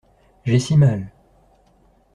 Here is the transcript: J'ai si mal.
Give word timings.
J'ai 0.45 0.57
si 0.59 0.77
mal. 0.77 1.11